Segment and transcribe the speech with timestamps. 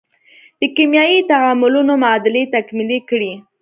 [0.59, 3.31] د کیمیاوي تعاملونو معادلې تکمیلې کړئ.